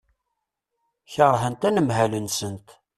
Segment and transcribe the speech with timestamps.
[1.13, 2.67] Keṛhent anemhal-nsent.